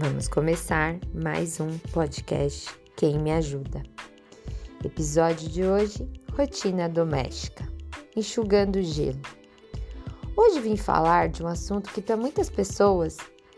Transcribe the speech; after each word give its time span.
Vamos 0.00 0.28
começar 0.28 0.96
mais 1.12 1.58
um 1.58 1.76
podcast 1.92 2.70
Quem 2.96 3.18
Me 3.18 3.32
Ajuda. 3.32 3.82
Episódio 4.84 5.48
de 5.48 5.64
hoje: 5.64 6.08
Rotina 6.36 6.88
Doméstica 6.88 7.66
Enxugando 8.14 8.80
Gelo. 8.80 9.20
Hoje 10.36 10.60
vim 10.60 10.76
falar 10.76 11.28
de 11.28 11.42
um 11.42 11.48
assunto 11.48 11.90
que 11.90 12.00
para 12.00 12.16
muitas 12.16 12.48
pessoas 12.48 13.16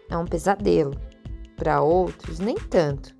é 0.08 0.16
um 0.16 0.24
pesadelo, 0.24 0.98
para 1.56 1.82
outros, 1.82 2.38
nem 2.38 2.54
tanto. 2.54 3.14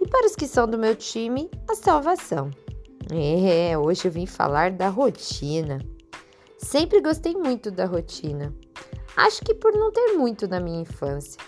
E 0.00 0.08
para 0.08 0.26
os 0.26 0.34
que 0.34 0.48
são 0.48 0.66
do 0.66 0.78
meu 0.78 0.96
time, 0.96 1.50
a 1.70 1.74
salvação. 1.74 2.50
É, 3.12 3.76
hoje 3.76 4.08
eu 4.08 4.12
vim 4.12 4.24
falar 4.24 4.70
da 4.70 4.88
rotina. 4.88 5.78
Sempre 6.56 7.02
gostei 7.02 7.34
muito 7.34 7.70
da 7.70 7.84
rotina. 7.84 8.54
Acho 9.14 9.42
que 9.42 9.54
por 9.54 9.74
não 9.74 9.92
ter 9.92 10.14
muito 10.14 10.48
na 10.48 10.58
minha 10.58 10.80
infância. 10.80 11.38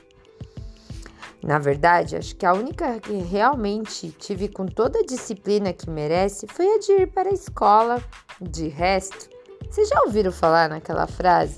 Na 1.42 1.59
verdade, 1.59 2.16
acho 2.16 2.37
que 2.37 2.46
a 2.46 2.52
única 2.52 3.01
que 3.01 3.14
realmente 3.14 4.10
tive 4.10 4.48
com 4.48 4.64
toda 4.64 5.00
a 5.00 5.05
disciplina 5.05 5.73
que 5.73 5.91
merece 5.91 6.46
foi 6.46 6.66
a 6.77 6.78
de 6.78 6.92
ir 6.92 7.12
para 7.12 7.30
a 7.30 7.33
escola. 7.33 8.02
De 8.41 8.69
resto, 8.69 9.28
vocês 9.69 9.88
já 9.88 10.00
ouviram 10.02 10.30
falar 10.30 10.69
naquela 10.69 11.06
frase? 11.06 11.56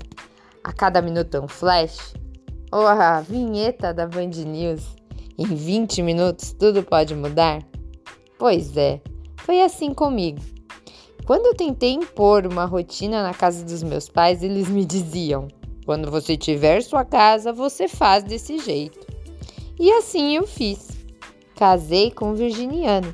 A 0.63 0.73
cada 0.73 1.01
minuto 1.01 1.37
é 1.37 1.41
um 1.41 1.47
flash? 1.47 2.15
Ou 2.71 2.87
a 2.87 3.21
vinheta 3.21 3.93
da 3.93 4.07
Band 4.07 4.31
News? 4.47 4.95
Em 5.37 5.45
20 5.45 6.01
minutos 6.01 6.51
tudo 6.53 6.81
pode 6.81 7.13
mudar? 7.13 7.61
Pois 8.39 8.75
é, 8.75 9.01
foi 9.37 9.61
assim 9.61 9.93
comigo. 9.93 10.39
Quando 11.25 11.45
eu 11.47 11.55
tentei 11.55 11.91
impor 11.91 12.47
uma 12.47 12.65
rotina 12.65 13.21
na 13.21 13.33
casa 13.33 13.63
dos 13.63 13.83
meus 13.83 14.09
pais, 14.09 14.41
eles 14.41 14.67
me 14.67 14.83
diziam: 14.83 15.47
quando 15.85 16.09
você 16.09 16.35
tiver 16.35 16.81
sua 16.81 17.05
casa, 17.05 17.53
você 17.53 17.87
faz 17.87 18.23
desse 18.23 18.57
jeito. 18.57 19.14
E 19.79 19.91
assim 19.91 20.35
eu 20.35 20.47
fiz. 20.47 20.89
Casei 21.55 22.11
com 22.11 22.31
um 22.31 22.35
virginiano 22.35 23.13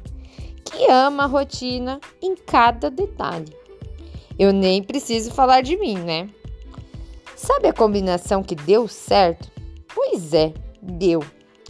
que 0.64 0.90
ama 0.90 1.24
a 1.24 1.28
rotina 1.28 2.00
em 2.22 2.36
cada 2.36 2.90
detalhe. 2.90 3.54
Eu 4.40 4.54
nem 4.54 4.82
preciso 4.82 5.32
falar 5.32 5.62
de 5.62 5.78
mim, 5.78 5.98
né? 5.98 6.30
Sabe 7.36 7.68
a 7.68 7.74
combinação 7.74 8.42
que 8.42 8.56
deu 8.56 8.88
certo? 8.88 9.52
Pois 9.94 10.34
é, 10.34 10.54
deu. 10.82 11.22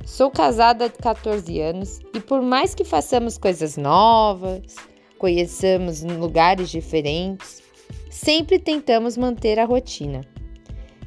Sou 0.05 0.29
casada 0.29 0.85
há 0.85 0.89
14 0.89 1.59
anos 1.59 1.99
e 2.13 2.19
por 2.19 2.41
mais 2.41 2.75
que 2.75 2.83
façamos 2.83 3.37
coisas 3.37 3.77
novas, 3.77 4.75
conheçamos 5.17 6.03
lugares 6.03 6.69
diferentes, 6.69 7.61
sempre 8.09 8.59
tentamos 8.59 9.15
manter 9.15 9.59
a 9.59 9.65
rotina. 9.65 10.21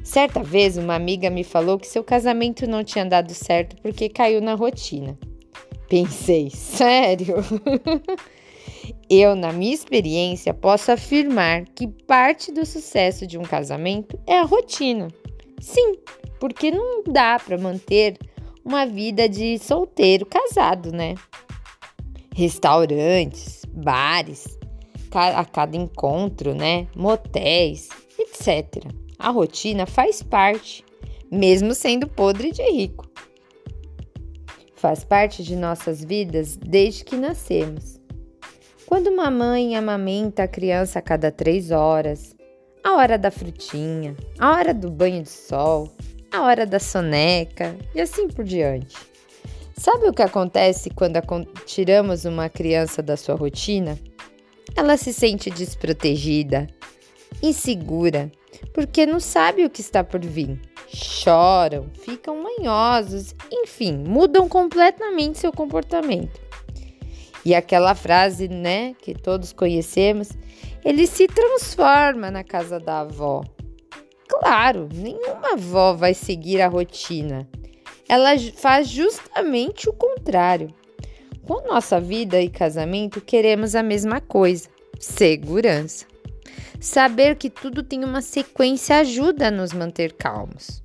Certa 0.05 0.43
vez, 0.43 0.77
uma 0.77 0.93
amiga 0.93 1.31
me 1.31 1.43
falou 1.43 1.79
que 1.79 1.87
seu 1.87 2.03
casamento 2.03 2.67
não 2.67 2.83
tinha 2.83 3.03
dado 3.03 3.33
certo 3.33 3.75
porque 3.81 4.07
caiu 4.07 4.39
na 4.39 4.53
rotina. 4.53 5.17
Pensei, 5.89 6.51
sério? 6.53 7.37
Eu, 9.09 9.35
na 9.35 9.51
minha 9.51 9.73
experiência, 9.73 10.53
posso 10.53 10.91
afirmar 10.91 11.65
que 11.75 11.87
parte 11.87 12.51
do 12.51 12.63
sucesso 12.67 13.25
de 13.25 13.35
um 13.35 13.41
casamento 13.41 14.17
é 14.27 14.37
a 14.37 14.43
rotina. 14.43 15.07
Sim, 15.59 15.95
porque 16.39 16.69
não 16.69 17.03
dá 17.03 17.39
para 17.39 17.57
manter 17.57 18.15
uma 18.63 18.85
vida 18.85 19.27
de 19.27 19.57
solteiro 19.57 20.27
casado, 20.27 20.91
né? 20.91 21.15
Restaurantes, 22.35 23.63
bares, 23.73 24.55
a 25.11 25.43
cada 25.45 25.75
encontro, 25.75 26.53
né? 26.53 26.87
Motéis, 26.95 27.89
etc. 28.19 29.04
A 29.17 29.29
rotina 29.29 29.85
faz 29.85 30.21
parte, 30.21 30.83
mesmo 31.31 31.73
sendo 31.73 32.07
podre 32.07 32.51
de 32.51 32.63
rico. 32.63 33.09
Faz 34.75 35.03
parte 35.03 35.43
de 35.43 35.55
nossas 35.55 36.03
vidas 36.03 36.57
desde 36.57 37.03
que 37.03 37.15
nascemos. 37.15 37.99
Quando 38.85 39.07
uma 39.07 39.31
mãe 39.31 39.75
amamenta 39.75 40.43
a 40.43 40.47
criança 40.47 40.99
a 40.99 41.01
cada 41.01 41.31
três 41.31 41.71
horas, 41.71 42.35
a 42.83 42.93
hora 42.93 43.17
da 43.17 43.31
frutinha, 43.31 44.15
a 44.37 44.51
hora 44.51 44.73
do 44.73 44.91
banho 44.91 45.23
de 45.23 45.29
sol, 45.29 45.89
a 46.31 46.43
hora 46.43 46.65
da 46.65 46.79
soneca 46.79 47.75
e 47.95 48.01
assim 48.01 48.27
por 48.27 48.45
diante. 48.45 48.95
Sabe 49.75 50.07
o 50.07 50.13
que 50.13 50.21
acontece 50.21 50.89
quando 50.89 51.19
tiramos 51.65 52.25
uma 52.25 52.47
criança 52.47 53.01
da 53.01 53.17
sua 53.17 53.35
rotina? 53.35 53.97
Ela 54.75 54.97
se 54.97 55.11
sente 55.11 55.49
desprotegida, 55.49 56.67
insegura, 57.41 58.31
porque 58.73 59.05
não 59.05 59.19
sabe 59.19 59.65
o 59.65 59.69
que 59.69 59.81
está 59.81 60.03
por 60.03 60.21
vir. 60.21 60.59
Choram, 60.87 61.89
ficam 61.93 62.41
manhosos, 62.41 63.35
enfim, 63.51 63.97
mudam 63.97 64.47
completamente 64.47 65.39
seu 65.39 65.51
comportamento. 65.51 66.39
E 67.43 67.53
aquela 67.53 67.93
frase, 67.93 68.47
né, 68.47 68.95
que 69.01 69.13
todos 69.13 69.53
conhecemos, 69.53 70.29
ele 70.83 71.05
se 71.05 71.27
transforma 71.27 72.31
na 72.31 72.43
casa 72.43 72.79
da 72.79 73.01
avó. 73.01 73.43
Claro, 74.27 74.89
nenhuma 74.91 75.53
avó 75.53 75.93
vai 75.93 76.13
seguir 76.13 76.61
a 76.61 76.67
rotina. 76.67 77.47
Ela 78.09 78.37
faz 78.55 78.87
justamente 78.87 79.89
o 79.89 79.93
contrário. 79.93 80.73
Com 81.43 81.67
nossa 81.67 81.99
vida 81.99 82.41
e 82.41 82.49
casamento, 82.49 83.21
queremos 83.21 83.75
a 83.75 83.83
mesma 83.83 84.19
coisa: 84.19 84.67
segurança. 84.99 86.05
Saber 86.79 87.35
que 87.35 87.49
tudo 87.49 87.83
tem 87.83 88.03
uma 88.03 88.21
sequência 88.21 88.97
ajuda 88.97 89.47
a 89.47 89.51
nos 89.51 89.73
manter 89.73 90.13
calmos. 90.13 90.83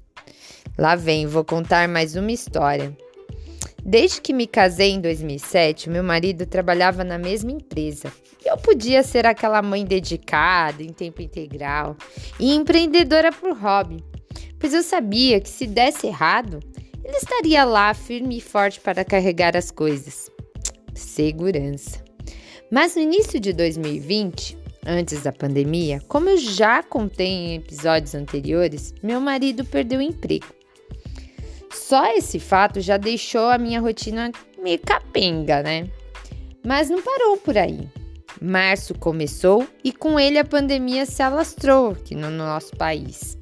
Lá 0.79 0.95
vem, 0.97 1.27
vou 1.27 1.45
contar 1.45 1.89
mais 1.89 2.17
uma 2.17 2.33
história. 2.33 2.97
Desde 3.85 4.21
que 4.21 4.33
me 4.33 4.47
casei 4.47 4.91
em 4.91 5.01
2007, 5.01 5.89
meu 5.89 6.03
marido 6.03 6.47
trabalhava 6.47 7.03
na 7.03 7.19
mesma 7.19 7.53
empresa. 7.53 8.13
Eu 8.45 8.57
podia 8.57 9.03
ser 9.03 9.27
aquela 9.27 9.63
mãe 9.63 9.85
dedicada, 9.85 10.83
em 10.83 10.93
tempo 10.93 11.23
integral 11.23 11.97
e 12.39 12.55
empreendedora 12.55 13.33
por 13.33 13.57
hobby, 13.57 14.05
pois 14.59 14.75
eu 14.75 14.83
sabia 14.83 15.41
que 15.41 15.49
se 15.49 15.67
desse 15.67 16.07
errado, 16.07 16.61
ele 17.03 17.17
estaria 17.17 17.65
lá 17.65 17.93
firme 17.95 18.39
e 18.39 18.41
forte 18.41 18.81
para 18.81 19.05
carregar 19.05 19.57
as 19.57 19.71
coisas. 19.71 20.31
Segurança. 20.95 22.03
Mas 22.71 22.95
no 22.95 23.03
início 23.03 23.41
de 23.41 23.53
2020, 23.53 24.57
antes 24.87 25.23
da 25.23 25.33
pandemia, 25.33 26.01
como 26.09 26.29
eu 26.29 26.37
já 26.37 26.83
contei 26.83 27.27
em 27.27 27.55
episódios 27.57 28.15
anteriores, 28.15 28.95
meu 29.03 29.21
marido 29.21 29.65
perdeu 29.65 30.01
o 30.01 30.03
emprego. 30.03 30.47
Só 31.73 32.13
esse 32.15 32.39
fato 32.39 32.81
já 32.81 32.97
deixou 32.97 33.49
a 33.49 33.59
minha 33.59 33.81
rotina 33.81 34.33
meio 34.63 34.79
capenga, 34.79 35.63
né? 35.63 35.89
Mas 36.65 36.91
não 36.91 37.01
parou 37.01 37.37
por 37.37 37.57
aí. 37.57 37.89
Março 38.41 38.95
começou 38.95 39.67
e 39.85 39.93
com 39.93 40.19
ele 40.19 40.39
a 40.39 40.45
pandemia 40.45 41.05
se 41.05 41.23
alastrou 41.23 41.91
aqui 41.91 42.15
no 42.15 42.31
nosso 42.31 42.75
país. 42.77 43.39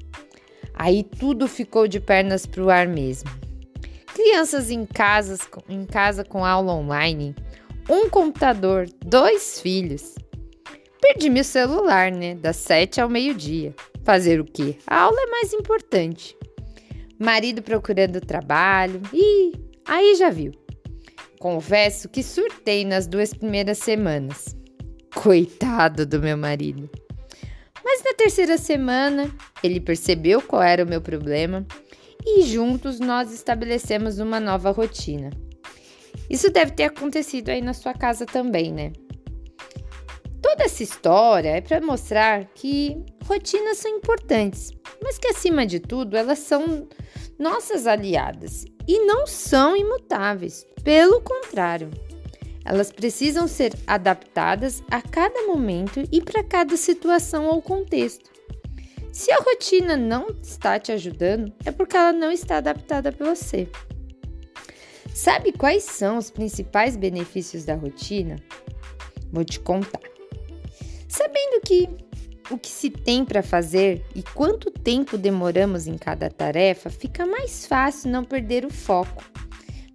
Aí 0.73 1.03
tudo 1.03 1.47
ficou 1.47 1.87
de 1.87 1.99
pernas 1.99 2.45
para 2.45 2.63
o 2.63 2.69
ar 2.69 2.87
mesmo. 2.87 3.29
Crianças 4.13 4.69
em, 4.69 4.85
casas, 4.85 5.39
em 5.69 5.85
casa 5.85 6.23
com 6.23 6.43
aula 6.43 6.73
online, 6.73 7.35
um 7.89 8.09
computador, 8.09 8.87
dois 9.05 9.61
filhos. 9.61 10.15
Perdi 11.01 11.29
meu 11.29 11.43
celular, 11.43 12.11
né? 12.11 12.35
Das 12.35 12.57
sete 12.57 12.99
ao 12.99 13.09
meio-dia. 13.09 13.73
Fazer 14.03 14.39
o 14.39 14.45
quê? 14.45 14.77
A 14.87 15.01
aula 15.01 15.19
é 15.21 15.27
mais 15.27 15.53
importante 15.53 16.37
marido 17.19 17.61
procurando 17.61 18.21
trabalho 18.21 19.01
e 19.13 19.51
aí 19.85 20.15
já 20.15 20.29
viu. 20.29 20.53
Confesso 21.37 22.07
que 22.07 22.23
surtei 22.23 22.85
nas 22.85 23.05
duas 23.05 23.33
primeiras 23.33 23.77
semanas. 23.77 24.55
Coitado 25.13 26.05
do 26.05 26.19
meu 26.19 26.37
marido. 26.37 26.89
Mas 27.83 28.03
na 28.03 28.13
terceira 28.13 28.57
semana, 28.57 29.29
ele 29.61 29.79
percebeu 29.79 30.41
qual 30.41 30.61
era 30.61 30.83
o 30.83 30.87
meu 30.87 31.01
problema 31.01 31.65
e 32.25 32.43
juntos 32.43 32.99
nós 32.99 33.33
estabelecemos 33.33 34.19
uma 34.19 34.39
nova 34.39 34.71
rotina. 34.71 35.29
Isso 36.29 36.49
deve 36.51 36.71
ter 36.71 36.83
acontecido 36.83 37.49
aí 37.49 37.61
na 37.61 37.73
sua 37.73 37.93
casa 37.93 38.25
também, 38.25 38.71
né? 38.71 38.93
Toda 40.41 40.63
essa 40.63 40.83
história 40.83 41.49
é 41.49 41.61
para 41.61 41.81
mostrar 41.81 42.45
que 42.55 43.03
rotinas 43.25 43.77
são 43.77 43.91
importantes, 43.91 44.71
mas 45.01 45.17
que 45.17 45.27
acima 45.27 45.65
de 45.65 45.79
tudo 45.79 46.15
elas 46.15 46.39
são 46.39 46.87
nossas 47.37 47.85
aliadas 47.85 48.65
e 48.87 49.05
não 49.05 49.27
são 49.27 49.75
imutáveis. 49.75 50.65
Pelo 50.83 51.21
contrário, 51.21 51.89
elas 52.65 52.91
precisam 52.91 53.47
ser 53.47 53.73
adaptadas 53.85 54.81
a 54.89 55.01
cada 55.01 55.45
momento 55.47 56.03
e 56.11 56.21
para 56.21 56.43
cada 56.43 56.77
situação 56.77 57.47
ou 57.47 57.61
contexto. 57.61 58.29
Se 59.11 59.31
a 59.31 59.39
rotina 59.39 59.97
não 59.97 60.27
está 60.41 60.79
te 60.79 60.91
ajudando, 60.91 61.51
é 61.65 61.71
porque 61.71 61.97
ela 61.97 62.13
não 62.13 62.31
está 62.31 62.57
adaptada 62.57 63.11
para 63.11 63.35
você. 63.35 63.67
Sabe 65.13 65.51
quais 65.51 65.83
são 65.83 66.17
os 66.17 66.29
principais 66.29 66.95
benefícios 66.95 67.65
da 67.65 67.75
rotina? 67.75 68.37
Vou 69.31 69.43
te 69.43 69.59
contar. 69.59 70.18
Sabendo 71.19 71.59
que 71.65 71.89
o 72.49 72.57
que 72.57 72.69
se 72.69 72.89
tem 72.89 73.25
para 73.25 73.43
fazer 73.43 74.01
e 74.15 74.23
quanto 74.23 74.71
tempo 74.71 75.17
demoramos 75.17 75.85
em 75.85 75.97
cada 75.97 76.29
tarefa, 76.29 76.89
fica 76.89 77.25
mais 77.25 77.67
fácil 77.67 78.09
não 78.09 78.23
perder 78.23 78.63
o 78.63 78.69
foco. 78.69 79.21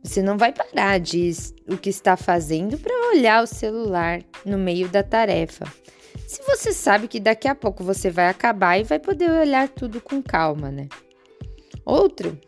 Você 0.02 0.20
não 0.20 0.36
vai 0.36 0.52
parar 0.52 1.00
de 1.00 1.32
o 1.66 1.78
que 1.78 1.88
está 1.88 2.14
fazendo 2.14 2.76
para 2.76 3.08
olhar 3.08 3.42
o 3.42 3.46
celular 3.46 4.20
no 4.44 4.58
meio 4.58 4.86
da 4.86 5.02
tarefa. 5.02 5.64
Se 6.28 6.42
você 6.42 6.74
sabe 6.74 7.08
que 7.08 7.18
daqui 7.18 7.48
a 7.48 7.54
pouco 7.54 7.82
você 7.82 8.10
vai 8.10 8.28
acabar 8.28 8.78
e 8.78 8.84
vai 8.84 8.98
poder 8.98 9.30
olhar 9.30 9.66
tudo 9.70 10.02
com 10.02 10.22
calma, 10.22 10.70
né? 10.70 10.90
Outro, 11.86 12.38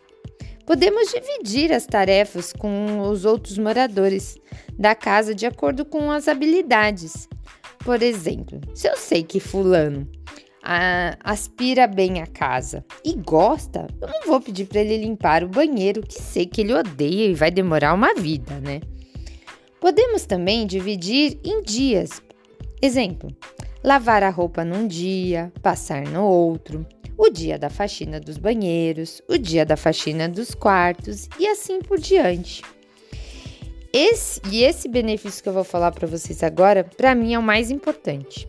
podemos 0.66 1.10
dividir 1.10 1.72
as 1.72 1.86
tarefas 1.86 2.52
com 2.52 3.08
os 3.08 3.24
outros 3.24 3.56
moradores 3.56 4.36
da 4.78 4.94
casa 4.94 5.34
de 5.34 5.46
acordo 5.46 5.82
com 5.86 6.10
as 6.10 6.28
habilidades. 6.28 7.26
Por 7.86 8.02
exemplo, 8.02 8.60
se 8.74 8.88
eu 8.88 8.96
sei 8.96 9.22
que 9.22 9.38
Fulano 9.38 10.08
aspira 11.22 11.86
bem 11.86 12.20
a 12.20 12.26
casa 12.26 12.84
e 13.04 13.14
gosta, 13.14 13.86
eu 14.00 14.08
não 14.08 14.26
vou 14.26 14.40
pedir 14.40 14.66
para 14.66 14.80
ele 14.80 14.96
limpar 14.98 15.44
o 15.44 15.48
banheiro 15.48 16.02
que 16.02 16.20
sei 16.20 16.46
que 16.46 16.62
ele 16.62 16.74
odeia 16.74 17.28
e 17.28 17.34
vai 17.34 17.48
demorar 17.48 17.94
uma 17.94 18.12
vida, 18.12 18.58
né? 18.58 18.80
Podemos 19.80 20.26
também 20.26 20.66
dividir 20.66 21.38
em 21.44 21.62
dias. 21.62 22.20
Exemplo: 22.82 23.30
lavar 23.84 24.24
a 24.24 24.30
roupa 24.30 24.64
num 24.64 24.88
dia, 24.88 25.52
passar 25.62 26.02
no 26.08 26.24
outro, 26.24 26.84
o 27.16 27.30
dia 27.30 27.56
da 27.56 27.70
faxina 27.70 28.18
dos 28.18 28.36
banheiros, 28.36 29.22
o 29.28 29.38
dia 29.38 29.64
da 29.64 29.76
faxina 29.76 30.28
dos 30.28 30.56
quartos 30.56 31.28
e 31.38 31.46
assim 31.46 31.78
por 31.78 32.00
diante. 32.00 32.64
Esse, 33.92 34.40
e 34.50 34.62
esse 34.62 34.88
benefício 34.88 35.42
que 35.42 35.48
eu 35.48 35.52
vou 35.52 35.64
falar 35.64 35.92
para 35.92 36.06
vocês 36.06 36.42
agora, 36.42 36.84
para 36.84 37.14
mim 37.14 37.34
é 37.34 37.38
o 37.38 37.42
mais 37.42 37.70
importante. 37.70 38.48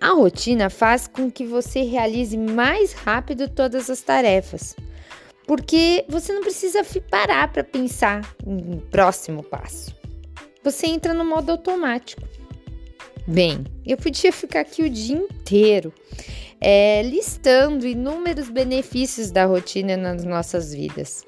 A 0.00 0.10
rotina 0.10 0.68
faz 0.68 1.06
com 1.06 1.30
que 1.30 1.44
você 1.44 1.82
realize 1.82 2.36
mais 2.36 2.92
rápido 2.92 3.48
todas 3.48 3.88
as 3.88 4.00
tarefas, 4.00 4.74
porque 5.46 6.04
você 6.08 6.32
não 6.32 6.42
precisa 6.42 6.82
parar 7.10 7.52
para 7.52 7.64
pensar 7.64 8.22
em 8.46 8.78
próximo 8.90 9.42
passo. 9.42 9.94
Você 10.64 10.86
entra 10.86 11.14
no 11.14 11.24
modo 11.24 11.50
automático. 11.50 12.22
Bem, 13.26 13.64
eu 13.86 13.96
podia 13.96 14.32
ficar 14.32 14.60
aqui 14.60 14.82
o 14.82 14.90
dia 14.90 15.16
inteiro 15.16 15.92
é, 16.62 17.02
listando 17.02 17.84
inúmeros 17.84 18.48
benefícios 18.48 19.32
da 19.32 19.44
rotina 19.44 19.96
nas 19.96 20.24
nossas 20.24 20.72
vidas. 20.72 21.24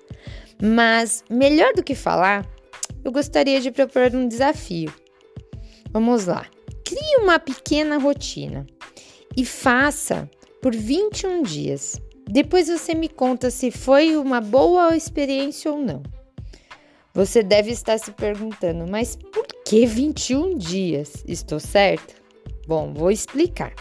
Mas, 0.62 1.24
melhor 1.28 1.72
do 1.74 1.82
que 1.82 1.96
falar, 1.96 2.46
eu 3.04 3.12
gostaria 3.12 3.60
de 3.60 3.70
propor 3.70 4.14
um 4.14 4.26
desafio. 4.26 4.92
Vamos 5.92 6.26
lá. 6.26 6.46
Crie 6.84 7.22
uma 7.22 7.38
pequena 7.38 7.98
rotina 7.98 8.66
e 9.36 9.44
faça 9.44 10.28
por 10.60 10.74
21 10.74 11.42
dias. 11.42 12.00
Depois 12.26 12.68
você 12.68 12.94
me 12.94 13.08
conta 13.08 13.50
se 13.50 13.70
foi 13.70 14.16
uma 14.16 14.40
boa 14.40 14.96
experiência 14.96 15.70
ou 15.70 15.78
não. 15.78 16.02
Você 17.12 17.42
deve 17.42 17.70
estar 17.70 17.98
se 17.98 18.10
perguntando, 18.10 18.90
mas 18.90 19.14
por 19.14 19.46
que 19.64 19.86
21 19.86 20.56
dias? 20.56 21.22
Estou 21.28 21.60
certo? 21.60 22.14
Bom, 22.66 22.92
vou 22.92 23.10
explicar. 23.10 23.72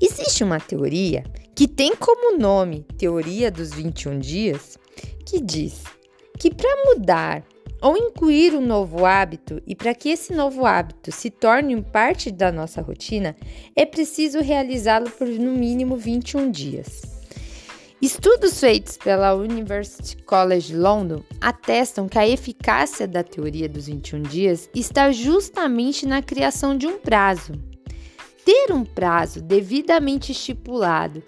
Existe 0.00 0.44
uma 0.44 0.60
teoria 0.60 1.24
que 1.54 1.66
tem 1.66 1.94
como 1.96 2.38
nome 2.38 2.84
Teoria 2.98 3.50
dos 3.50 3.72
21 3.72 4.18
Dias, 4.18 4.78
que 5.26 5.40
diz 5.40 5.82
que 6.38 6.52
para 6.52 6.84
mudar 6.86 7.44
ou 7.82 7.96
incluir 7.96 8.54
um 8.54 8.64
novo 8.64 9.04
hábito 9.04 9.60
e 9.66 9.74
para 9.74 9.92
que 9.92 10.08
esse 10.08 10.32
novo 10.32 10.64
hábito 10.64 11.10
se 11.10 11.28
torne 11.28 11.82
parte 11.82 12.30
da 12.30 12.52
nossa 12.52 12.80
rotina, 12.80 13.36
é 13.74 13.84
preciso 13.84 14.40
realizá-lo 14.40 15.10
por 15.10 15.26
no 15.26 15.52
mínimo 15.52 15.96
21 15.96 16.50
dias. 16.50 17.02
Estudos 18.00 18.58
feitos 18.58 18.96
pela 18.96 19.34
University 19.34 20.16
College 20.24 20.74
London 20.74 21.22
atestam 21.40 22.08
que 22.08 22.18
a 22.18 22.26
eficácia 22.26 23.06
da 23.06 23.22
teoria 23.22 23.68
dos 23.68 23.86
21 23.86 24.22
dias 24.22 24.70
está 24.74 25.12
justamente 25.12 26.06
na 26.06 26.22
criação 26.22 26.76
de 26.76 26.86
um 26.86 26.98
prazo. 26.98 27.52
Ter 28.44 28.72
um 28.72 28.84
prazo 28.84 29.40
devidamente 29.40 30.32
estipulado 30.32 31.22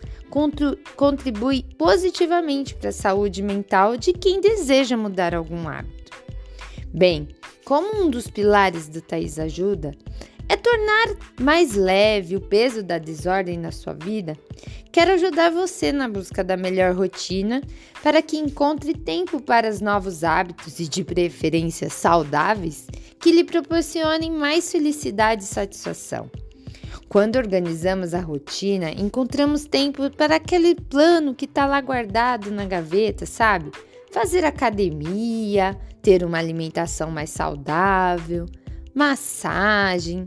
contribui 0.97 1.65
positivamente 1.79 2.75
para 2.75 2.89
a 2.89 2.93
saúde 2.93 3.41
mental 3.41 3.97
de 3.97 4.13
quem 4.13 4.41
deseja 4.41 4.97
mudar 4.97 5.33
algum 5.33 5.69
hábito. 5.69 6.04
Bem, 6.97 7.27
como 7.65 8.05
um 8.05 8.09
dos 8.09 8.29
pilares 8.29 8.87
do 8.87 9.01
Thaís 9.03 9.37
Ajuda 9.37 9.97
é 10.49 10.55
tornar 10.55 11.09
mais 11.41 11.75
leve 11.75 12.37
o 12.37 12.41
peso 12.41 12.85
da 12.85 12.99
desordem 12.99 13.59
na 13.59 13.73
sua 13.73 13.95
vida, 13.95 14.39
quero 14.93 15.11
ajudar 15.15 15.51
você 15.51 15.91
na 15.91 16.09
busca 16.09 16.45
da 16.45 16.57
melhor 16.57 16.95
rotina 16.95 17.61
para 18.01 18.23
que 18.23 18.37
encontre 18.37 18.95
tempo 18.95 19.43
para 19.43 19.69
os 19.69 19.81
novos 19.81 20.23
hábitos 20.23 20.79
e, 20.79 20.87
de 20.87 21.03
preferência, 21.03 21.91
saudáveis 21.91 22.87
que 23.19 23.33
lhe 23.33 23.43
proporcionem 23.43 24.31
mais 24.31 24.71
felicidade 24.71 25.43
e 25.43 25.49
satisfação. 25.49 26.31
Quando 27.09 27.35
organizamos 27.35 28.15
a 28.15 28.21
rotina, 28.21 28.93
encontramos 28.93 29.65
tempo 29.65 30.09
para 30.11 30.37
aquele 30.37 30.77
plano 30.77 31.35
que 31.35 31.47
está 31.47 31.67
lá 31.67 31.81
guardado 31.81 32.53
na 32.53 32.65
gaveta, 32.65 33.27
sabe? 33.27 33.73
Fazer 34.15 34.45
academia, 34.45 35.77
ter 36.01 36.23
uma 36.23 36.39
alimentação 36.39 37.11
mais 37.11 37.31
saudável, 37.31 38.47
massagem, 38.95 40.27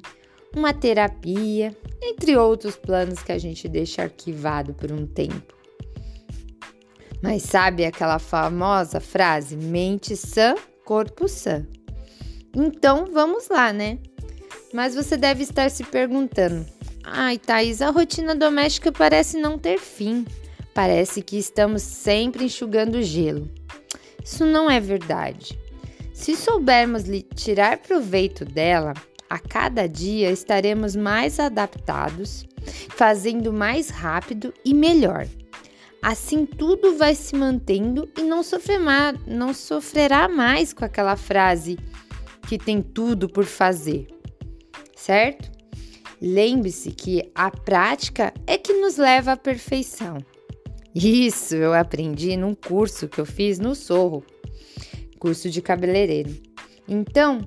uma 0.54 0.74
terapia, 0.74 1.74
entre 2.04 2.36
outros 2.36 2.76
planos 2.76 3.24
que 3.24 3.32
a 3.32 3.38
gente 3.38 3.70
deixa 3.70 4.02
arquivado 4.02 4.74
por 4.74 4.92
um 4.92 5.08
tempo. 5.08 5.56
Mas 7.24 7.44
sabe 7.44 7.86
aquela 7.86 8.20
famosa 8.20 9.00
frase: 9.00 9.56
mente 9.56 10.18
sã, 10.18 10.56
corpo 10.84 11.30
sã? 11.30 11.66
Então 12.54 13.06
vamos 13.14 13.48
lá, 13.48 13.72
né? 13.72 14.00
Mas 14.74 14.96
você 14.96 15.16
deve 15.16 15.44
estar 15.44 15.72
se 15.72 15.86
perguntando: 15.86 16.66
ai, 17.06 17.38
Thaís, 17.38 17.82
a 17.82 17.90
rotina 17.90 18.36
doméstica 18.36 18.92
parece 18.92 19.38
não 19.38 19.58
ter 19.58 19.80
fim. 19.80 20.26
Parece 20.74 21.22
que 21.22 21.38
estamos 21.38 21.84
sempre 21.84 22.44
enxugando 22.44 23.02
gelo. 23.02 23.50
Isso 24.28 24.46
não 24.46 24.70
é 24.70 24.78
verdade. 24.78 25.58
Se 26.12 26.36
soubermos 26.36 27.04
tirar 27.34 27.78
proveito 27.78 28.44
dela, 28.44 28.94
a 29.30 29.40
cada 29.40 29.88
dia 29.88 30.30
estaremos 30.30 30.98
mais 30.98 31.40
adaptados, 31.40 32.46
fazendo 32.90 33.54
mais 33.54 33.90
rápido 33.90 34.54
e 34.66 34.74
melhor. 34.74 35.26
Assim 36.02 36.46
tudo 36.46 36.98
vai 36.98 37.16
se 37.16 37.38
mantendo 37.38 38.10
e 38.18 38.22
não, 38.22 38.42
não 39.26 39.54
sofrerá 39.54 40.28
mais 40.28 40.74
com 40.74 40.84
aquela 40.84 41.16
frase 41.16 41.80
que 42.50 42.58
tem 42.58 42.82
tudo 42.82 43.30
por 43.30 43.46
fazer, 43.46 44.08
certo? 44.94 45.50
Lembre-se 46.22 46.92
que 46.92 47.32
a 47.34 47.50
prática 47.50 48.34
é 48.46 48.58
que 48.58 48.74
nos 48.74 48.98
leva 48.98 49.32
à 49.32 49.38
perfeição. 49.38 50.18
Isso 50.98 51.56
eu 51.56 51.74
aprendi 51.74 52.36
num 52.36 52.56
curso 52.56 53.08
que 53.08 53.20
eu 53.20 53.26
fiz 53.26 53.60
no 53.60 53.76
Sorro 53.76 54.24
curso 55.18 55.50
de 55.50 55.62
cabeleireiro. 55.62 56.34
Então, 56.88 57.42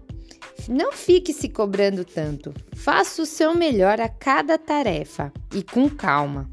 não 0.68 0.92
fique 0.92 1.32
se 1.32 1.48
cobrando 1.48 2.04
tanto. 2.04 2.52
Faça 2.74 3.22
o 3.22 3.26
seu 3.26 3.54
melhor 3.54 4.00
a 4.00 4.08
cada 4.08 4.58
tarefa 4.58 5.32
e 5.54 5.62
com 5.62 5.88
calma. 5.88 6.50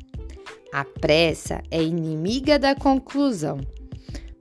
A 0.72 0.86
pressa 0.86 1.62
é 1.72 1.82
inimiga 1.82 2.58
da 2.58 2.76
conclusão. 2.76 3.60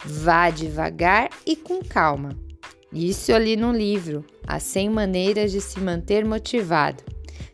Vá 0.04 0.50
devagar 0.50 1.30
e 1.44 1.56
com 1.56 1.82
calma. 1.82 2.30
Isso 2.92 3.32
eu 3.32 3.38
li 3.38 3.56
no 3.56 3.72
livro, 3.72 4.25
As 4.46 4.62
100 4.62 4.90
Maneiras 4.90 5.52
de 5.52 5.60
Se 5.60 5.80
Manter 5.80 6.25
Motivado. 6.25 7.02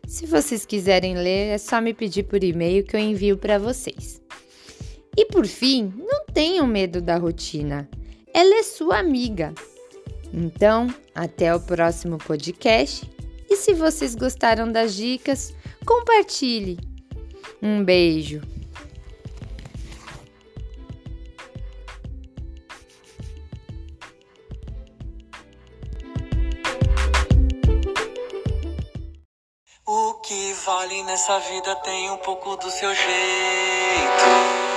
Se 0.07 0.25
vocês 0.25 0.65
quiserem 0.65 1.15
ler, 1.15 1.47
é 1.47 1.57
só 1.57 1.81
me 1.81 1.93
pedir 1.93 2.23
por 2.23 2.43
e-mail 2.43 2.83
que 2.83 2.95
eu 2.95 2.99
envio 2.99 3.37
para 3.37 3.57
vocês. 3.57 4.22
E 5.15 5.25
por 5.25 5.45
fim, 5.45 5.93
não 5.97 6.25
tenham 6.25 6.65
medo 6.65 7.01
da 7.01 7.17
rotina. 7.17 7.87
Ela 8.33 8.55
é 8.55 8.63
sua 8.63 8.97
amiga. 8.97 9.53
Então, 10.33 10.87
até 11.13 11.53
o 11.53 11.59
próximo 11.59 12.17
podcast. 12.17 13.07
E 13.47 13.55
se 13.55 13.73
vocês 13.73 14.15
gostaram 14.15 14.71
das 14.71 14.95
dicas, 14.95 15.53
compartilhe. 15.85 16.79
Um 17.61 17.83
beijo. 17.83 18.41
O 29.85 30.13
que 30.21 30.53
vale 30.65 31.03
nessa 31.03 31.37
vida 31.39 31.75
tem 31.77 32.09
um 32.09 32.17
pouco 32.17 32.55
do 32.55 32.71
seu 32.71 32.95
jeito. 32.95 34.72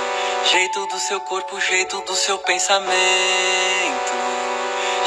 Jeito 0.49 0.87
do 0.87 0.97
seu 0.97 1.19
corpo, 1.19 1.59
jeito 1.59 1.99
do 2.03 2.15
seu 2.15 2.37
pensamento. 2.37 2.87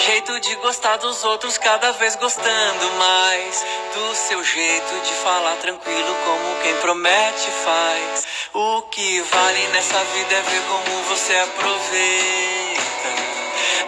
Jeito 0.05 0.39
de 0.39 0.55
gostar 0.57 0.99
dos 0.99 1.25
outros, 1.25 1.57
cada 1.57 1.93
vez 1.93 2.15
gostando 2.17 2.93
mais. 2.99 3.65
Do 3.95 4.15
seu 4.17 4.45
jeito 4.45 5.01
de 5.01 5.15
falar 5.25 5.57
tranquilo, 5.57 6.15
como 6.27 6.57
quem 6.63 6.77
promete 6.77 7.51
faz. 7.65 8.27
O 8.53 8.83
que 8.83 9.23
vale 9.23 9.67
nessa 9.69 10.05
vida 10.05 10.35
é 10.35 10.43
ver 10.43 10.63
como 10.69 11.03
você 11.05 11.35
aproveita. 11.37 12.81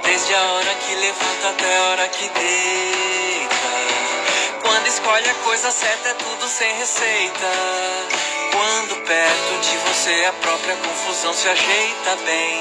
Desde 0.04 0.34
a 0.34 0.42
hora 0.54 0.74
que 0.74 0.94
levanta 0.94 1.48
até 1.50 1.76
a 1.76 1.82
hora 1.90 2.08
que 2.08 2.28
deita. 2.30 3.52
Quando 4.62 4.86
escolhe 4.86 5.28
a 5.28 5.34
coisa 5.34 5.70
certa, 5.70 6.08
é 6.08 6.14
tudo 6.14 6.48
sem 6.48 6.74
receita. 6.78 8.31
Quando 8.52 8.96
perto 9.06 9.60
de 9.62 9.76
você 9.78 10.26
a 10.26 10.32
própria 10.34 10.76
confusão 10.76 11.32
se 11.32 11.48
ajeita 11.48 12.16
bem. 12.26 12.60